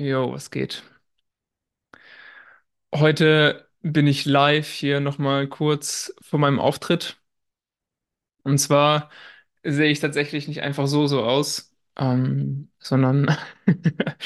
Jo, 0.00 0.32
was 0.32 0.50
geht? 0.50 0.82
Heute 2.94 3.68
bin 3.82 4.06
ich 4.06 4.24
live 4.26 4.68
hier 4.68 5.00
nochmal 5.00 5.48
kurz 5.48 6.14
vor 6.22 6.38
meinem 6.38 6.58
Auftritt. 6.60 7.20
Und 8.42 8.58
zwar 8.58 9.10
sehe 9.64 9.90
ich 9.90 10.00
tatsächlich 10.00 10.48
nicht 10.48 10.62
einfach 10.62 10.86
so 10.86 11.06
so 11.06 11.22
aus, 11.24 11.74
ähm, 11.96 12.70
sondern 12.78 13.36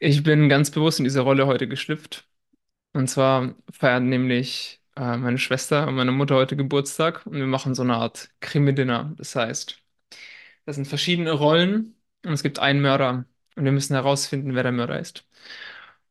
ich 0.00 0.22
bin 0.22 0.48
ganz 0.48 0.70
bewusst 0.70 0.98
in 1.00 1.04
diese 1.04 1.20
Rolle 1.20 1.46
heute 1.46 1.68
geschlüpft. 1.68 2.28
Und 2.94 3.08
zwar 3.08 3.56
feiern 3.72 4.08
nämlich 4.08 4.82
äh, 4.96 5.16
meine 5.16 5.38
Schwester 5.38 5.88
und 5.88 5.96
meine 5.96 6.12
Mutter 6.12 6.36
heute 6.36 6.56
Geburtstag 6.56 7.26
und 7.26 7.34
wir 7.38 7.46
machen 7.46 7.74
so 7.74 7.82
eine 7.82 7.96
Art 7.96 8.30
Krimi-Dinner. 8.40 9.14
Das 9.18 9.36
heißt, 9.36 9.82
das 10.66 10.76
sind 10.76 10.86
verschiedene 10.88 11.32
Rollen 11.32 11.96
und 12.24 12.32
es 12.32 12.42
gibt 12.42 12.58
einen 12.60 12.82
Mörder 12.82 13.26
und 13.60 13.66
wir 13.66 13.72
müssen 13.72 13.94
herausfinden, 13.94 14.54
wer 14.54 14.62
der 14.62 14.72
Mörder 14.72 14.98
ist. 14.98 15.26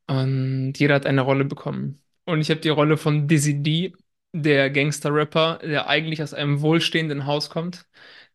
Und 0.06 0.74
jeder 0.78 0.94
hat 0.96 1.06
eine 1.06 1.22
Rolle 1.22 1.44
bekommen. 1.44 2.00
Und 2.24 2.40
ich 2.40 2.50
habe 2.50 2.60
die 2.60 2.68
Rolle 2.68 2.96
von 2.96 3.26
Dizzy 3.28 3.62
D, 3.62 3.92
der 4.32 4.70
Gangster-Rapper, 4.70 5.58
der 5.62 5.88
eigentlich 5.88 6.22
aus 6.22 6.32
einem 6.34 6.60
wohlstehenden 6.62 7.26
Haus 7.26 7.50
kommt, 7.50 7.86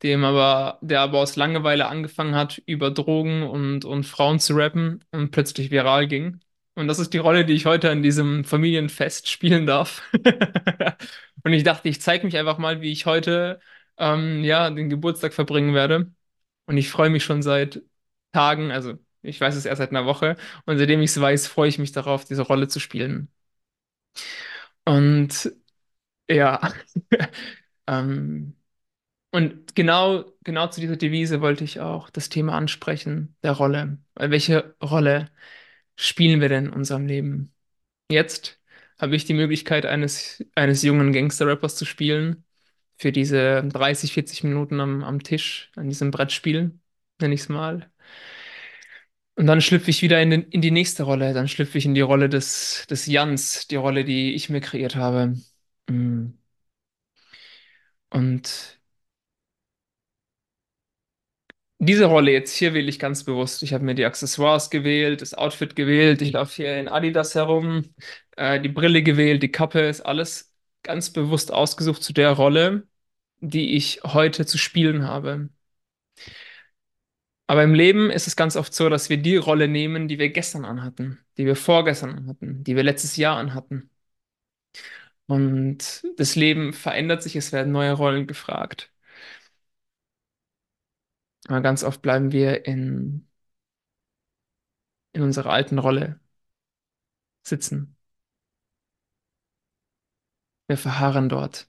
dem 0.03 0.23
aber, 0.25 0.79
der 0.81 0.99
aber 1.01 1.19
aus 1.19 1.37
Langeweile 1.37 1.87
angefangen 1.87 2.35
hat, 2.35 2.61
über 2.65 2.91
Drogen 2.91 3.43
und, 3.43 3.85
und 3.85 4.03
Frauen 4.05 4.39
zu 4.39 4.53
rappen 4.55 5.03
und 5.11 5.31
plötzlich 5.31 5.71
viral 5.71 6.07
ging. 6.07 6.41
Und 6.75 6.87
das 6.89 6.99
ist 6.99 7.13
die 7.13 7.19
Rolle, 7.19 7.45
die 7.45 7.53
ich 7.53 7.65
heute 7.65 7.89
an 7.89 8.03
diesem 8.03 8.43
Familienfest 8.43 9.29
spielen 9.29 9.65
darf. 9.65 10.03
Und 11.43 11.53
ich 11.53 11.63
dachte, 11.63 11.87
ich 11.89 12.01
zeige 12.01 12.25
mich 12.25 12.37
einfach 12.37 12.57
mal, 12.57 12.81
wie 12.81 12.91
ich 12.91 13.05
heute 13.05 13.59
ähm, 13.97 14.43
ja, 14.43 14.69
den 14.69 14.89
Geburtstag 14.89 15.33
verbringen 15.33 15.73
werde. 15.73 16.11
Und 16.65 16.77
ich 16.77 16.89
freue 16.89 17.09
mich 17.09 17.23
schon 17.23 17.41
seit 17.43 17.81
Tagen, 18.33 18.71
also 18.71 18.95
ich 19.25 19.41
weiß 19.41 19.55
es 19.55 19.65
erst 19.65 19.79
seit 19.79 19.89
einer 19.91 20.05
Woche. 20.05 20.37
Und 20.65 20.77
seitdem 20.77 21.01
ich 21.01 21.11
es 21.11 21.21
weiß, 21.21 21.47
freue 21.47 21.69
ich 21.69 21.79
mich 21.79 21.91
darauf, 21.91 22.25
diese 22.25 22.43
Rolle 22.43 22.67
zu 22.67 22.79
spielen. 22.79 23.29
Und 24.85 25.51
ja, 26.29 26.61
ähm, 27.87 28.57
und 29.31 29.75
genau, 29.75 30.25
genau 30.43 30.67
zu 30.69 30.81
dieser 30.81 30.97
Devise 30.97 31.41
wollte 31.41 31.63
ich 31.63 31.79
auch 31.81 32.09
das 32.09 32.29
Thema 32.29 32.55
ansprechen, 32.55 33.37
der 33.43 33.53
Rolle. 33.53 33.99
Welche 34.15 34.75
Rolle 34.83 35.31
spielen 35.97 36.41
wir 36.41 36.49
denn 36.49 36.67
in 36.67 36.73
unserem 36.73 37.07
Leben? 37.07 37.53
Jetzt 38.11 38.61
habe 38.99 39.15
ich 39.17 39.25
die 39.25 39.33
Möglichkeit, 39.35 39.85
eines, 39.87 40.45
eines 40.55 40.83
jungen 40.83 41.13
Gangster-Rappers 41.13 41.75
zu 41.77 41.85
spielen, 41.85 42.45
für 42.97 43.11
diese 43.13 43.63
30, 43.67 44.13
40 44.13 44.43
Minuten 44.45 44.79
am, 44.81 45.03
am 45.03 45.23
Tisch, 45.23 45.71
an 45.77 45.89
diesem 45.89 46.11
Brettspiel, 46.11 46.79
nenne 47.21 47.33
ich 47.35 47.41
es 47.41 47.49
mal. 47.49 47.91
Und 49.35 49.47
dann 49.47 49.61
schlüpfe 49.61 49.89
ich 49.89 50.01
wieder 50.01 50.21
in, 50.21 50.29
den, 50.29 50.43
in 50.43 50.61
die 50.61 50.71
nächste 50.71 51.03
Rolle. 51.03 51.33
Dann 51.33 51.47
schlüpfe 51.47 51.77
ich 51.77 51.85
in 51.85 51.93
die 51.95 52.01
Rolle 52.01 52.29
des, 52.29 52.85
des 52.89 53.05
Jans, 53.05 53.67
die 53.67 53.75
Rolle, 53.75 54.05
die 54.05 54.33
ich 54.33 54.49
mir 54.49 54.61
kreiert 54.61 54.95
habe. 54.95 55.35
Mm. 55.89 56.31
Und 58.09 58.79
diese 61.79 62.05
Rolle 62.05 62.31
jetzt 62.31 62.55
hier 62.55 62.73
wähle 62.73 62.89
ich 62.89 62.99
ganz 62.99 63.23
bewusst. 63.23 63.61
Ich 63.63 63.73
habe 63.73 63.83
mir 63.83 63.95
die 63.95 64.05
Accessoires 64.05 64.69
gewählt, 64.69 65.21
das 65.21 65.33
Outfit 65.33 65.75
gewählt. 65.75 66.21
Ich 66.21 66.31
laufe 66.31 66.55
hier 66.55 66.77
in 66.79 66.87
Adidas 66.87 67.35
herum, 67.35 67.93
äh, 68.37 68.59
die 68.61 68.69
Brille 68.69 69.03
gewählt, 69.03 69.43
die 69.43 69.51
Kappe 69.51 69.81
ist 69.81 70.01
alles 70.01 70.53
ganz 70.83 71.11
bewusst 71.11 71.51
ausgesucht 71.51 72.03
zu 72.03 72.13
der 72.13 72.31
Rolle, 72.31 72.87
die 73.41 73.75
ich 73.75 74.01
heute 74.03 74.45
zu 74.45 74.57
spielen 74.57 75.03
habe. 75.07 75.49
Aber 77.47 77.63
im 77.63 77.73
Leben 77.73 78.09
ist 78.11 78.27
es 78.27 78.35
ganz 78.35 78.55
oft 78.55 78.73
so, 78.73 78.89
dass 78.89 79.09
wir 79.09 79.17
die 79.17 79.37
Rolle 79.37 79.67
nehmen, 79.67 80.07
die 80.07 80.17
wir 80.19 80.29
gestern 80.31 80.65
anhatten, 80.65 81.19
die 81.37 81.45
wir 81.45 81.55
vorgestern 81.55 82.11
anhatten, 82.17 82.63
die 82.63 82.75
wir 82.75 82.83
letztes 82.83 83.17
Jahr 83.17 83.37
anhatten. 83.37 83.89
Und 85.27 86.03
das 86.17 86.35
Leben 86.35 86.73
verändert 86.73 87.23
sich, 87.23 87.35
es 87.35 87.51
werden 87.51 87.71
neue 87.71 87.93
Rollen 87.93 88.27
gefragt. 88.27 88.91
Aber 91.47 91.61
ganz 91.61 91.83
oft 91.83 92.01
bleiben 92.03 92.31
wir 92.31 92.65
in, 92.67 93.27
in 95.13 95.23
unserer 95.23 95.49
alten 95.51 95.79
Rolle 95.79 96.19
sitzen. 97.43 97.95
Wir 100.67 100.77
verharren 100.77 101.27
dort. 101.29 101.67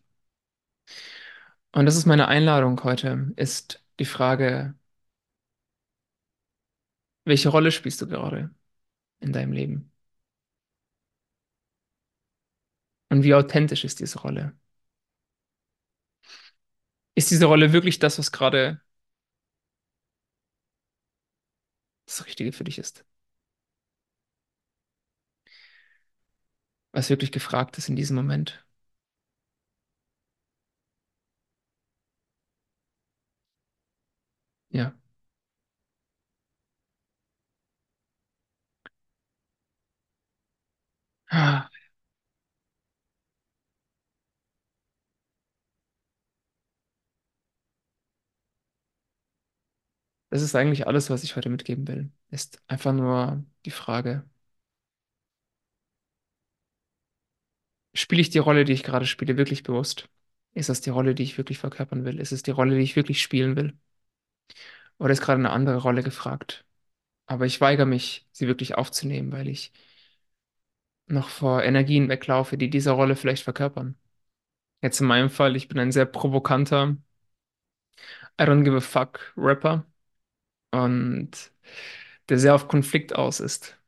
Und 1.72 1.86
das 1.86 1.96
ist 1.96 2.06
meine 2.06 2.28
Einladung 2.28 2.82
heute, 2.84 3.32
ist 3.36 3.84
die 3.98 4.04
Frage, 4.04 4.74
welche 7.26 7.48
Rolle 7.50 7.72
spielst 7.72 8.00
du 8.02 8.06
gerade 8.08 8.50
in 9.20 9.32
deinem 9.32 9.52
Leben? 9.52 9.92
Und 13.08 13.24
wie 13.24 13.34
authentisch 13.34 13.84
ist 13.84 13.98
diese 14.00 14.20
Rolle? 14.20 14.54
Ist 17.16 17.30
diese 17.32 17.46
Rolle 17.46 17.72
wirklich 17.72 17.98
das, 17.98 18.18
was 18.18 18.30
gerade 18.32 18.80
das 22.06 22.26
Richtige 22.26 22.52
für 22.52 22.64
dich 22.64 22.78
ist? 22.78 23.04
Was 26.90 27.10
wirklich 27.10 27.30
gefragt 27.30 27.78
ist 27.78 27.88
in 27.88 27.94
diesem 27.94 28.16
Moment? 28.16 28.66
Ja. 34.70 34.94
Das 50.30 50.42
ist 50.42 50.54
eigentlich 50.54 50.86
alles, 50.86 51.10
was 51.10 51.24
ich 51.24 51.36
heute 51.36 51.48
mitgeben 51.48 51.86
will. 51.88 52.10
Ist 52.30 52.60
einfach 52.68 52.92
nur 52.92 53.44
die 53.64 53.70
Frage, 53.70 54.24
spiele 57.94 58.20
ich 58.20 58.30
die 58.30 58.38
Rolle, 58.38 58.64
die 58.64 58.72
ich 58.72 58.82
gerade 58.84 59.06
spiele, 59.06 59.36
wirklich 59.36 59.62
bewusst? 59.64 60.08
Ist 60.54 60.68
das 60.68 60.80
die 60.82 60.90
Rolle, 60.90 61.14
die 61.16 61.22
ich 61.24 61.36
wirklich 61.38 61.58
verkörpern 61.58 62.04
will? 62.04 62.20
Ist 62.20 62.30
es 62.32 62.42
die 62.44 62.50
Rolle, 62.52 62.76
die 62.76 62.82
ich 62.82 62.94
wirklich 62.96 63.20
spielen 63.22 63.56
will? 63.56 63.76
Oder 64.98 65.12
ist 65.12 65.20
gerade 65.20 65.38
eine 65.38 65.50
andere 65.50 65.78
Rolle 65.78 66.02
gefragt? 66.02 66.64
Aber 67.26 67.46
ich 67.46 67.60
weigere 67.62 67.86
mich, 67.86 68.26
sie 68.32 68.48
wirklich 68.48 68.76
aufzunehmen, 68.76 69.32
weil 69.32 69.48
ich 69.48 69.72
noch 71.08 71.28
vor 71.28 71.62
Energien 71.64 72.08
weglaufe, 72.08 72.56
die 72.58 72.70
diese 72.70 72.90
Rolle 72.92 73.16
vielleicht 73.16 73.44
verkörpern. 73.44 73.96
Jetzt 74.82 75.00
in 75.00 75.08
meinem 75.08 75.30
Fall, 75.30 75.56
ich 75.56 75.68
bin 75.68 75.78
ein 75.80 75.92
sehr 75.92 76.06
provokanter 76.06 76.96
I 78.38 78.44
don't 78.44 78.64
give 78.64 78.74
a 78.76 78.80
fuck 78.80 79.32
Rapper 79.36 79.84
und 80.72 81.52
der 82.28 82.38
sehr 82.38 82.54
auf 82.54 82.68
Konflikt 82.68 83.14
aus 83.16 83.40
ist. 83.40 83.78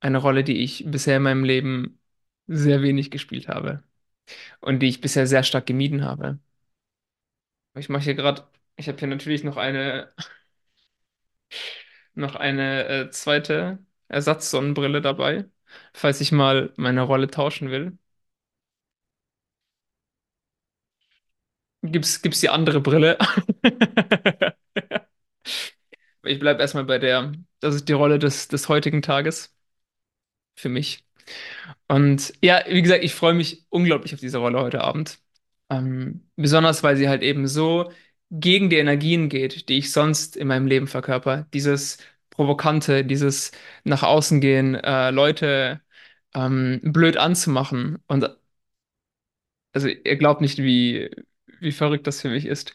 Eine 0.00 0.18
Rolle, 0.18 0.44
die 0.44 0.58
ich 0.64 0.84
bisher 0.88 1.18
in 1.18 1.24
meinem 1.24 1.44
Leben 1.44 2.00
sehr 2.48 2.82
wenig 2.82 3.10
gespielt 3.10 3.48
habe 3.48 3.84
und 4.60 4.80
die 4.80 4.88
ich 4.88 5.02
bisher 5.02 5.26
sehr 5.28 5.44
stark 5.44 5.66
gemieden 5.66 6.04
habe. 6.04 6.40
Ich 7.74 7.88
mache 7.88 8.04
hier 8.04 8.14
gerade, 8.14 8.46
ich 8.76 8.88
habe 8.88 8.98
hier 8.98 9.08
natürlich 9.08 9.44
noch 9.44 9.56
eine, 9.56 10.12
noch 12.14 12.34
eine 12.36 12.86
äh, 12.88 13.10
zweite 13.10 13.78
Ersatzsonnenbrille 14.08 15.00
dabei, 15.00 15.46
falls 15.92 16.20
ich 16.20 16.32
mal 16.32 16.72
meine 16.76 17.02
Rolle 17.02 17.28
tauschen 17.30 17.70
will. 17.70 17.98
Gibt's, 21.84 22.22
gibt's 22.22 22.40
die 22.40 22.48
andere 22.48 22.80
Brille? 22.80 23.18
Ich 26.24 26.38
bleibe 26.40 26.60
erstmal 26.60 26.84
bei 26.84 26.98
der, 26.98 27.32
das 27.60 27.74
ist 27.76 27.88
die 27.88 27.92
Rolle 27.92 28.18
des, 28.18 28.48
des 28.48 28.68
heutigen 28.68 29.02
Tages 29.02 29.54
für 30.56 30.68
mich. 30.68 31.04
Und 31.88 32.32
ja, 32.42 32.62
wie 32.68 32.82
gesagt, 32.82 33.04
ich 33.04 33.14
freue 33.14 33.34
mich 33.34 33.66
unglaublich 33.70 34.14
auf 34.14 34.20
diese 34.20 34.38
Rolle 34.38 34.60
heute 34.60 34.82
Abend. 34.82 35.20
Ähm, 35.70 36.28
besonders, 36.36 36.82
weil 36.82 36.96
sie 36.96 37.08
halt 37.08 37.22
eben 37.22 37.48
so 37.48 37.92
gegen 38.30 38.70
die 38.70 38.76
Energien 38.78 39.28
geht, 39.28 39.68
die 39.68 39.78
ich 39.78 39.92
sonst 39.92 40.36
in 40.36 40.48
meinem 40.48 40.66
Leben 40.66 40.88
verkörper. 40.88 41.46
Dieses 41.54 41.98
Provokante, 42.32 43.04
dieses 43.04 43.52
nach 43.84 44.02
außen 44.02 44.40
gehen, 44.40 44.74
äh, 44.76 45.10
Leute 45.10 45.82
ähm, 46.34 46.80
blöd 46.82 47.16
anzumachen. 47.18 47.98
Und 48.08 48.24
also 49.72 49.88
ihr 49.88 50.16
glaubt 50.16 50.40
nicht, 50.40 50.58
wie, 50.58 51.10
wie 51.60 51.72
verrückt 51.72 52.06
das 52.06 52.20
für 52.20 52.28
mich 52.30 52.46
ist, 52.46 52.74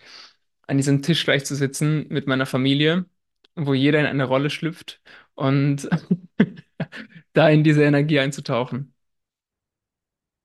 an 0.68 0.78
diesem 0.78 1.02
Tisch 1.02 1.24
gleich 1.26 1.46
zu 1.46 1.56
sitzen 1.56 2.08
mit 2.10 2.28
meiner 2.28 2.46
Familie, 2.46 3.06
wo 3.56 3.74
jeder 3.74 4.00
in 4.00 4.06
eine 4.06 4.26
Rolle 4.26 4.50
schlüpft 4.50 5.02
und 5.36 5.90
da 7.34 7.50
in 7.50 7.64
diese 7.64 7.84
Energie 7.84 8.20
einzutauchen. 8.20 8.94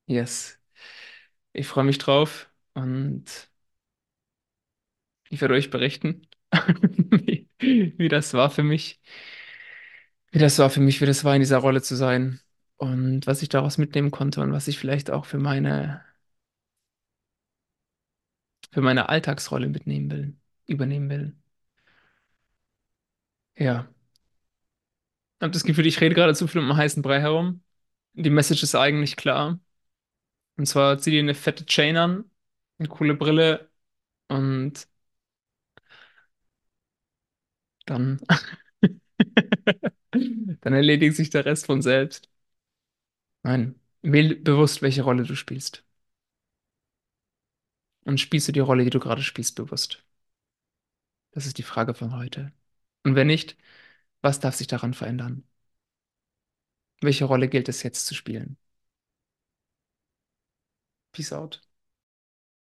Yes. 0.06 0.58
Ich 1.52 1.68
freue 1.68 1.84
mich 1.84 1.98
drauf 1.98 2.50
und 2.74 3.50
ich 5.30 5.40
werde 5.40 5.54
euch 5.54 5.70
berichten, 5.70 6.26
wie, 7.10 7.48
wie 7.58 8.08
das 8.08 8.34
war 8.34 8.50
für 8.50 8.62
mich. 8.62 9.00
wie 10.30 10.38
das 10.38 10.58
war 10.58 10.70
für 10.70 10.80
mich, 10.80 11.00
wie 11.00 11.06
das 11.06 11.24
war, 11.24 11.34
in 11.34 11.40
dieser 11.40 11.58
Rolle 11.58 11.82
zu 11.82 11.94
sein 11.96 12.40
und 12.76 13.26
was 13.26 13.42
ich 13.42 13.48
daraus 13.48 13.78
mitnehmen 13.78 14.10
konnte 14.10 14.40
und 14.40 14.52
was 14.52 14.68
ich 14.68 14.78
vielleicht 14.78 15.10
auch 15.10 15.26
für 15.26 15.38
meine, 15.38 16.02
für 18.72 18.80
meine 18.82 19.08
Alltagsrolle 19.08 19.68
mitnehmen 19.68 20.10
will, 20.10 20.36
übernehmen 20.66 21.08
will. 21.10 21.36
Ja, 23.56 23.88
ich 25.38 25.42
habe 25.44 25.52
das 25.52 25.64
Gefühl, 25.64 25.86
ich 25.86 26.00
rede 26.00 26.14
gerade 26.14 26.34
zu 26.34 26.46
viel 26.46 26.60
um 26.60 26.70
einen 26.70 26.76
heißen 26.78 27.02
Brei 27.02 27.20
herum. 27.20 27.62
Die 28.14 28.30
Message 28.30 28.62
ist 28.62 28.74
eigentlich 28.74 29.16
klar. 29.16 29.60
Und 30.56 30.66
zwar 30.66 30.98
zieh 30.98 31.10
dir 31.12 31.20
eine 31.20 31.34
fette 31.34 31.66
Chain 31.66 31.96
an, 31.96 32.30
eine 32.78 32.88
coole 32.88 33.14
Brille 33.16 33.70
und 34.28 34.88
dann, 37.86 38.20
dann 40.60 40.72
erledigt 40.72 41.16
sich 41.16 41.30
der 41.30 41.44
Rest 41.44 41.66
von 41.66 41.82
selbst. 41.82 42.28
Nein, 43.44 43.78
wähl 44.02 44.34
bewusst, 44.36 44.82
welche 44.82 45.02
Rolle 45.02 45.22
du 45.24 45.36
spielst. 45.36 45.84
Und 48.04 48.20
spielst 48.20 48.46
du 48.46 48.52
die 48.52 48.60
Rolle, 48.60 48.84
die 48.84 48.90
du 48.90 49.00
gerade 49.00 49.22
spielst, 49.24 49.56
bewusst? 49.56 50.04
Das 51.32 51.46
ist 51.46 51.58
die 51.58 51.62
Frage 51.62 51.92
von 51.94 52.16
heute. 52.16 52.52
Und 53.04 53.14
wenn 53.16 53.26
nicht, 53.26 53.56
was 54.22 54.40
darf 54.40 54.54
sich 54.56 54.66
daran 54.68 54.94
verändern? 54.94 55.44
Welche 57.02 57.26
Rolle 57.26 57.48
gilt 57.50 57.68
es 57.68 57.82
jetzt 57.82 58.06
zu 58.06 58.14
spielen? 58.14 58.56
Peace 61.12 61.32
out. 61.32 61.60